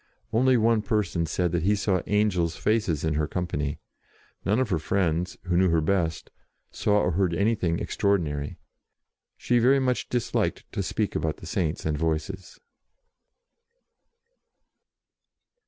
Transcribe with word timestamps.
Only 0.33 0.57
one 0.57 0.81
person 0.81 1.27
said 1.27 1.51
that 1.51 1.61
he 1.61 1.75
saw 1.75 2.01
angels' 2.07 2.55
faces 2.55 3.03
in 3.03 3.13
her 3.13 3.27
company; 3.27 3.77
none 4.43 4.59
of 4.59 4.69
her 4.71 4.79
friends 4.79 5.37
who 5.43 5.55
knew 5.55 5.69
her 5.69 5.79
best 5.79 6.31
saw 6.71 7.01
or 7.01 7.11
heard 7.11 7.35
anything 7.35 7.77
extraordinary. 7.77 8.57
She 9.37 9.59
very 9.59 9.77
much 9.79 10.09
disliked 10.09 10.65
to 10.71 10.81
speak 10.81 11.15
about 11.15 11.37
the 11.37 11.45
Saints 11.45 11.85
and 11.85 11.99
Voices. 11.99 12.59